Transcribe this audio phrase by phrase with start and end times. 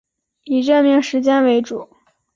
[0.45, 1.87] 以任命时间为主